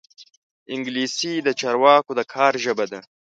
انګلیسي 0.73 1.33
د 1.41 1.47
چارواکو 1.59 2.11
د 2.15 2.21
کار 2.33 2.53
ژبه 2.63 2.85
ده 2.91 2.99